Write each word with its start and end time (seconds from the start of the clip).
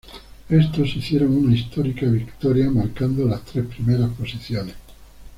Estos 0.49 0.95
hicieron 0.95 1.37
una 1.37 1.53
histórica 1.53 2.07
victoria 2.07 2.71
marcando 2.71 3.27
las 3.27 3.45
tres 3.45 3.67
primeras 3.67 4.09
posiciones. 4.09 4.73